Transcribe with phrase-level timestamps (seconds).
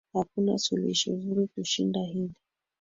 [0.13, 2.33] Hakuna suluhisho zuri kushinda hili.